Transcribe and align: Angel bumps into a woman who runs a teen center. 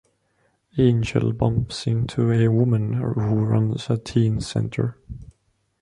Angel 0.79 1.31
bumps 1.31 1.85
into 1.85 2.31
a 2.31 2.47
woman 2.47 2.93
who 2.93 3.03
runs 3.05 3.87
a 3.87 3.99
teen 3.99 4.39
center. 4.41 4.97